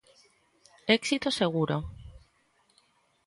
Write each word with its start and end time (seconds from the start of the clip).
Éxito 0.97 1.29
seguro. 1.39 1.77